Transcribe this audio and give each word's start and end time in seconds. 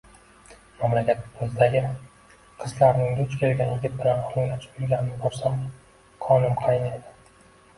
Mahallamizdagi 0.77 1.81
qizlarning 2.65 3.13
duch 3.19 3.35
kelgan 3.43 3.75
yigit 3.75 4.01
bilan 4.01 4.25
hiringlashib 4.31 4.81
yurganini 4.83 5.19
ko`rsam 5.27 5.61
qonim 6.27 6.57
qaynaydi 6.65 7.17